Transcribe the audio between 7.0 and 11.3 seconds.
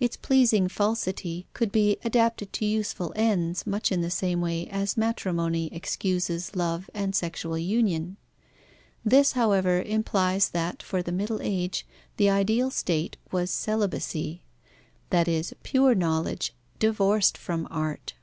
sexual union. This, however, implies that for the